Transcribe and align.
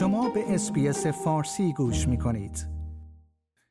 شما 0.00 0.30
به 0.30 0.54
اسپیس 0.54 1.06
فارسی 1.06 1.72
گوش 1.72 2.08
می 2.08 2.18
کنید. 2.18 2.66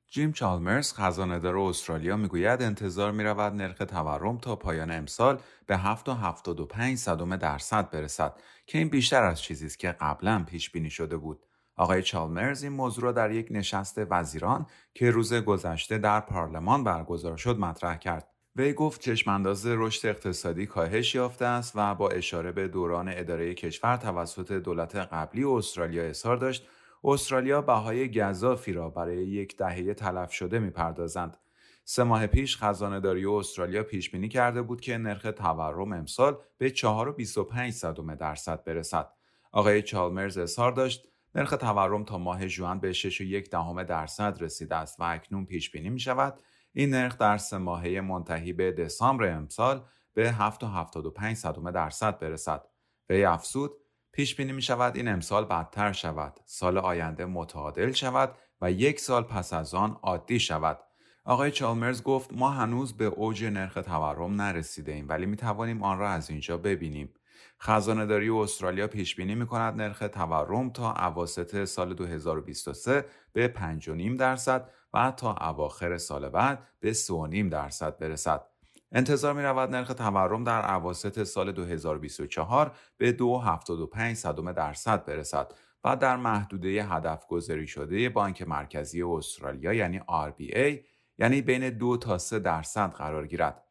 جیم 0.08 0.32
چالمرز 0.32 0.94
خزانهدار 0.94 1.58
استرالیا 1.58 2.18
می‌گوید 2.18 2.62
انتظار 2.62 3.12
می 3.12 3.24
رود 3.24 3.54
نرخ 3.54 3.78
تورم 3.78 4.38
تا 4.38 4.56
پایان 4.56 4.92
امسال 4.92 5.40
به 5.68 5.78
7.75 5.78 6.96
صدم 6.96 7.36
درصد 7.36 7.90
برسد 7.90 8.34
که 8.66 8.78
این 8.78 8.90
بیشتر 8.90 9.24
از 9.24 9.42
چیزی 9.42 9.66
است 9.66 9.80
که 9.80 9.92
قبلا 9.92 10.44
پیش 10.48 10.70
بینی 10.70 10.90
شده 10.90 11.18
بود. 11.18 11.46
آقای 11.76 12.04
چالمرز 12.04 12.64
این 12.64 12.74
موضوع 12.74 13.04
را 13.04 13.12
در 13.12 13.32
یک 13.32 13.48
نشست 13.52 13.98
وزیران 14.10 14.66
که 14.94 15.12
روز 15.12 15.34
گذشته 15.34 15.98
در 15.98 16.20
پارلمان 16.20 16.84
برگزار 16.84 17.38
شد 17.38 17.60
مطرح 17.60 17.98
کرد. 17.98 18.28
وی 18.60 18.74
گفت 18.74 19.02
چشمانداز 19.02 19.66
رشد 19.66 20.08
اقتصادی 20.08 20.66
کاهش 20.66 21.16
یافته 21.16 21.46
است 21.46 21.72
و 21.76 21.96
با 21.96 22.10
اشاره 22.10 22.52
به 22.52 22.68
دوران 22.68 23.10
اداره 23.16 23.54
کشور 23.54 23.98
توسط 23.98 24.52
دولت 24.52 24.96
قبلی 24.96 25.44
استرالیا 25.44 26.04
اظهار 26.04 26.38
داشت 26.38 26.68
استرالیا 27.04 27.62
بهای 27.62 28.12
گذافی 28.12 28.74
را 28.74 28.90
برای 28.90 29.28
یک 29.28 29.58
دهه 29.58 29.94
تلف 29.94 30.32
شده 30.32 30.60
می‌پردازند. 30.60 31.38
سه 31.84 32.04
ماه 32.04 32.28
پیش 32.28 32.58
خزانه 32.58 33.00
داری 33.00 33.26
استرالیا 33.26 33.84
پیش 33.84 34.10
بینی 34.10 34.30
کرده 34.30 34.62
بود 34.62 34.82
که 34.82 34.98
نرخ 34.98 35.22
تورم 35.22 35.94
امسال 35.94 36.38
به 36.58 36.70
4.25 36.70 37.70
صدم 37.70 38.16
درصد 38.16 38.64
برسد. 38.64 39.10
آقای 39.52 39.82
چالمرز 39.82 40.38
اظهار 40.38 40.72
داشت 40.72 41.08
نرخ 41.36 41.50
تورم 41.50 42.04
تا 42.04 42.18
ماه 42.18 42.48
ژوئن 42.48 42.80
به 42.80 42.94
6.1 42.94 43.50
دهم 43.50 43.84
درصد 43.84 44.38
رسیده 44.42 44.76
است 44.76 45.00
و 45.00 45.04
اکنون 45.04 45.46
پیش 45.46 45.72
بینی 45.72 45.90
می 45.90 46.00
شود 46.00 46.40
این 46.74 46.90
نرخ 46.90 47.18
در 47.18 47.38
سه 47.38 47.58
ماهه 47.58 48.02
منتهی 48.02 48.54
به 48.54 48.72
دسامبر 48.72 49.32
امسال 49.32 49.86
به 50.14 50.32
7.75 50.32 51.34
صدم 51.34 51.72
درصد 51.72 52.20
برسد. 52.20 52.66
وی 53.10 53.26
افزود 53.26 53.72
پیش 54.12 54.36
بینی 54.36 54.52
می 54.52 54.62
شود 54.62 54.96
این 54.96 55.08
امسال 55.08 55.46
بدتر 55.46 55.92
شود، 55.92 56.40
سال 56.46 56.78
آینده 56.78 57.26
متعادل 57.26 57.92
شود 57.92 58.36
و 58.62 58.72
یک 58.72 59.00
سال 59.00 59.24
پس 59.24 59.54
از 59.54 59.74
آن 59.74 60.00
عادی 60.02 60.40
شود. 60.40 60.80
آقای 61.26 61.52
چالمرز 61.52 62.04
گفت 62.04 62.34
ما 62.34 62.50
هنوز 62.50 62.98
به 62.98 63.06
اوج 63.06 63.46
نرخ 63.46 63.74
تورم 63.74 64.42
نرسیده 64.42 64.92
ایم 64.92 65.10
ولی 65.10 65.26
می 65.26 65.38
توانیم 65.38 65.84
آن 65.84 66.00
را 66.00 66.10
از 66.10 66.30
اینجا 66.30 66.58
ببینیم. 66.58 67.14
خزانه 67.62 68.06
داری 68.06 68.30
استرالیا 68.30 68.88
پیش 68.88 69.16
بینی 69.16 69.36
می 69.36 69.48
کند 69.48 69.82
نرخ 69.82 70.00
تورم 70.00 70.70
تا 70.70 70.92
اواسط 70.92 71.66
سال 71.66 71.94
2023 71.94 73.06
به 73.34 73.54
5.5 73.80 74.18
درصد 74.20 74.70
و 74.94 75.14
تا 75.18 75.34
اواخر 75.34 75.98
سال 75.98 76.30
بعد 76.30 76.68
به 76.80 76.94
3.5 76.94 77.36
درصد 77.52 77.98
برسد. 77.98 78.46
انتظار 78.92 79.34
می 79.34 79.44
رود 79.44 79.70
نرخ 79.70 79.94
تورم 79.94 80.44
در 80.44 80.62
عواسط 80.62 81.24
سال 81.24 81.52
2024 81.52 82.72
به 82.98 83.18
2.75 83.18 84.14
صدم 84.14 84.52
درصد 84.52 85.06
برسد 85.06 85.54
و 85.84 85.96
در 85.96 86.18
محدوده 86.18 86.84
هدف 86.84 87.28
گذاری 87.28 87.68
شده 87.68 88.10
بانک 88.10 88.42
مرکزی 88.42 89.02
استرالیا 89.02 89.74
یعنی 89.74 90.00
RBA 90.00 90.86
یعنی 91.18 91.42
بین 91.42 91.70
2 91.70 91.98
تا 91.98 92.18
3 92.18 92.40
درصد 92.40 92.92
قرار 92.92 93.28
گیرد. 93.28 93.64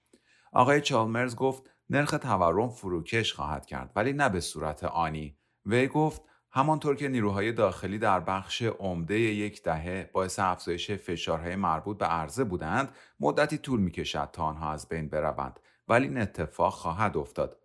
آقای 0.52 0.80
چالمرز 0.80 1.36
گفت 1.36 1.70
نرخ 1.90 2.10
تورم 2.10 2.68
فروکش 2.68 3.32
خواهد 3.32 3.66
کرد 3.66 3.92
ولی 3.96 4.12
نه 4.12 4.28
به 4.28 4.40
صورت 4.40 4.84
آنی. 4.84 5.36
وی 5.66 5.88
گفت 5.88 6.22
همانطور 6.50 6.96
که 6.96 7.08
نیروهای 7.08 7.52
داخلی 7.52 7.98
در 7.98 8.20
بخش 8.20 8.62
عمده 8.62 9.20
یک 9.20 9.62
دهه 9.62 10.10
باعث 10.12 10.38
افزایش 10.38 10.90
فشارهای 10.90 11.56
مربوط 11.56 11.98
به 11.98 12.06
عرضه 12.06 12.44
بودند 12.44 12.88
مدتی 13.20 13.58
طول 13.58 13.80
می‌کشد 13.80 14.28
تا 14.32 14.42
آنها 14.42 14.72
از 14.72 14.88
بین 14.88 15.08
بروند 15.08 15.60
ولی 15.88 16.06
این 16.06 16.18
اتفاق 16.18 16.72
خواهد 16.72 17.16
افتاد 17.16 17.58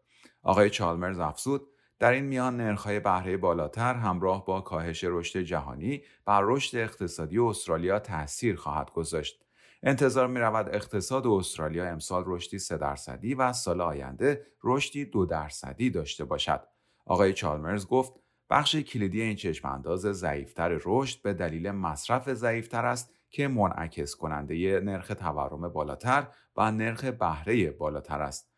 آقای 0.43 0.69
چالمرز 0.69 1.19
افزود 1.19 1.67
در 1.99 2.11
این 2.11 2.25
میان 2.25 2.57
نرخهای 2.57 2.99
بهره 2.99 3.37
بالاتر 3.37 3.93
همراه 3.93 4.45
با 4.45 4.61
کاهش 4.61 5.03
رشد 5.03 5.39
جهانی 5.39 6.03
بر 6.25 6.41
رشد 6.43 6.77
اقتصادی 6.77 7.39
استرالیا 7.39 7.99
تاثیر 7.99 8.55
خواهد 8.55 8.91
گذاشت 8.91 9.43
انتظار 9.85 10.27
می 10.27 10.39
رود 10.39 10.75
اقتصاد 10.75 11.27
استرالیا 11.27 11.85
امسال 11.85 12.23
رشدی 12.25 12.59
3 12.59 12.77
درصدی 12.77 13.33
و 13.33 13.53
سال 13.53 13.81
آینده 13.81 14.45
رشدی 14.63 15.05
دو 15.05 15.25
درصدی 15.25 15.89
داشته 15.89 16.25
باشد. 16.25 16.61
آقای 17.05 17.33
چالمرز 17.33 17.87
گفت 17.87 18.13
بخش 18.49 18.75
کلیدی 18.75 19.21
این 19.21 19.35
چشم 19.35 19.67
انداز 19.67 19.99
ضعیفتر 20.01 20.79
رشد 20.85 21.21
به 21.21 21.33
دلیل 21.33 21.71
مصرف 21.71 22.33
ضعیفتر 22.33 22.85
است 22.85 23.13
که 23.29 23.47
منعکس 23.47 24.15
کننده 24.15 24.79
نرخ 24.79 25.07
تورم 25.07 25.69
بالاتر 25.69 26.27
و 26.55 26.71
نرخ 26.71 27.03
بهره 27.05 27.71
بالاتر 27.71 28.21
است. 28.21 28.53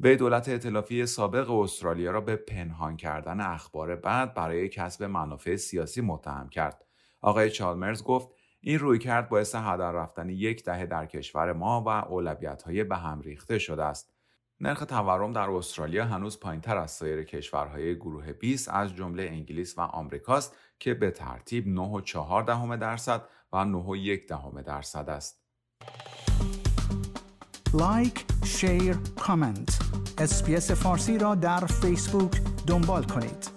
به 0.00 0.16
دولت 0.16 0.48
ائتلافی 0.48 1.06
سابق 1.06 1.50
استرالیا 1.50 2.10
را 2.10 2.20
به 2.20 2.36
پنهان 2.36 2.96
کردن 2.96 3.40
اخبار 3.40 3.96
بعد 3.96 4.34
برای 4.34 4.68
کسب 4.68 5.04
منافع 5.04 5.56
سیاسی 5.56 6.00
متهم 6.00 6.48
کرد. 6.48 6.84
آقای 7.20 7.50
چالمرز 7.50 8.02
گفت 8.02 8.39
این 8.60 8.78
رویکرد 8.78 9.28
باعث 9.28 9.54
هدر 9.54 9.92
رفتن 9.92 10.28
یک 10.28 10.64
دهه 10.64 10.86
در 10.86 11.06
کشور 11.06 11.52
ما 11.52 11.82
و 11.86 11.88
اولویت‌های 11.88 12.84
به 12.84 12.96
هم 12.96 13.20
ریخته 13.20 13.58
شده 13.58 13.84
است. 13.84 14.14
نرخ 14.60 14.84
تورم 14.84 15.32
در 15.32 15.50
استرالیا 15.50 16.04
هنوز 16.04 16.40
پایینتر 16.40 16.76
از 16.76 16.90
سایر 16.90 17.24
کشورهای 17.24 17.96
گروه 17.96 18.32
20 18.32 18.68
از 18.68 18.94
جمله 18.94 19.22
انگلیس 19.22 19.78
و 19.78 19.80
آمریکاست 19.80 20.56
که 20.78 20.94
به 20.94 21.10
ترتیب 21.10 21.64
9.4 22.02 22.46
دهم 22.46 22.76
درصد 22.76 23.22
و 23.52 23.64
9.1 23.64 24.28
دهم 24.28 24.62
درصد 24.62 25.10
است. 25.10 25.40
لایک، 27.74 28.24
share، 28.44 28.96
کامنت. 29.20 29.78
اسپیس 30.18 30.70
فارسی 30.70 31.18
را 31.18 31.34
در 31.34 31.60
فیسبوک 31.60 32.40
دنبال 32.66 33.04
کنید. 33.04 33.49